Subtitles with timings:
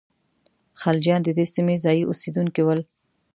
[0.81, 2.79] خلجیان د دې سیمې ځايي اوسېدونکي ول.